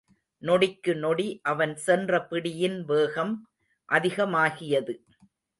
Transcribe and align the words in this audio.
நொடிக்கு 0.43 0.93
நொடி 0.95 1.27
அவன் 1.43 1.75
சென்ற 1.75 2.19
பிடியின் 2.21 2.79
வேகம் 2.85 3.33
அதிகமாகியது. 3.89 4.95